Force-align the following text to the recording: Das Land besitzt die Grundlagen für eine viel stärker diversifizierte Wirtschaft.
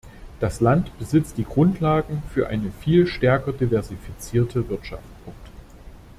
Das 0.39 0.61
Land 0.61 0.97
besitzt 0.97 1.37
die 1.37 1.43
Grundlagen 1.43 2.23
für 2.33 2.47
eine 2.47 2.71
viel 2.71 3.05
stärker 3.05 3.53
diversifizierte 3.53 4.67
Wirtschaft. 4.67 5.03